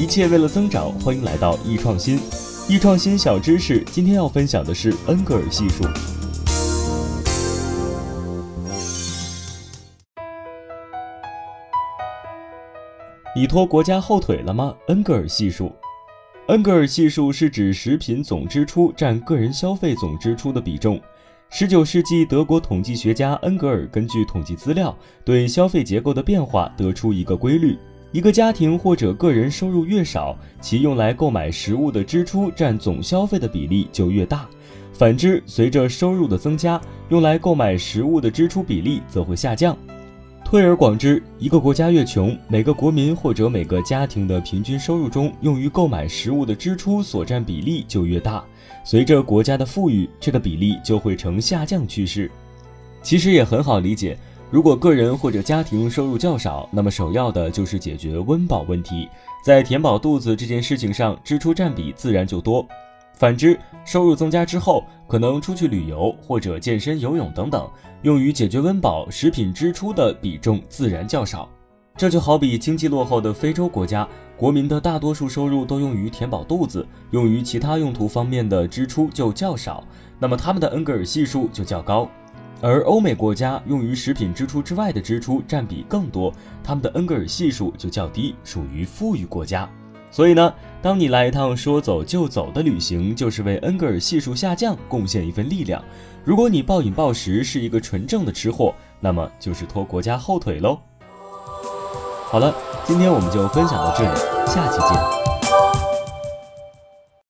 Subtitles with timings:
[0.00, 2.18] 一切为了增长，欢迎来到易创新。
[2.66, 5.84] 易创新小知识，今天要分享的是恩格尔系数。
[13.36, 14.74] 你拖国家后腿了吗？
[14.88, 15.70] 恩格尔系数。
[16.46, 20.98] 恩格尔系数是指食品总支出占个人消费总支出的比重。
[21.50, 24.96] 十九世纪，德国统计学家恩格尔根据统计资料，
[25.26, 27.76] 对消费结构的变化得出一个规律：
[28.12, 34.48] 一个家庭或者个人收入越少，其用来购买食物的支出占总消费的比例就越大；
[34.92, 39.76] 反之，随着收入的增加，用来购买食物的支出比例则会下降。
[40.44, 48.44] 推而广之，一个国家越穷，每个国民或者每个家庭的平均收入中用于购买食物的支出所占比例就越大。
[48.84, 52.28] 随着国家的富裕，这个比例就会呈下降趋势。
[53.02, 54.18] 其实也很好理解，
[54.50, 59.08] 如果个人或者家庭收入较少，那么首要的就是解决温饱问题，
[59.44, 62.66] 在填饱肚子这件事情上，支出占比自然就多。
[63.14, 67.70] 反之，收入增加之后，可能出去旅游或者健身、游泳等等，
[68.02, 71.48] 用于解决温饱食品支出的比重自然较少。
[71.96, 79.84] 这就好比经济落后的非洲国家，国民的大多数收入都用于填饱肚子，用于其他用途方面的支出就较少，
[80.18, 82.08] 那么他们的恩格尔系数就较高。
[82.62, 89.68] 而欧美国家用于食品支出之外的支出占比更多，他们的恩格尔系数就较低，属于富裕国家。
[90.10, 90.52] 所以呢，
[90.82, 95.82] 当你来一趟说走就走的旅行，就是为恩格尔系数下降贡献一份力量。
[96.24, 100.78] 如果你暴饮暴食，是一个纯正的吃货，那么就是拖国家后腿喽。
[102.26, 105.39] 好了，今天我们就分享到这里，下期见。